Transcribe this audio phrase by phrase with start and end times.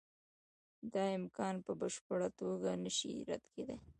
[0.93, 3.79] دا امکان په بشپړه توګه نشي رد کېدای.